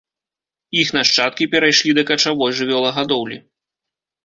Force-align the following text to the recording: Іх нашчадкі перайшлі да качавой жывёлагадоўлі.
Іх 0.83 0.87
нашчадкі 0.97 1.49
перайшлі 1.53 1.91
да 1.99 2.03
качавой 2.09 2.51
жывёлагадоўлі. 2.63 3.37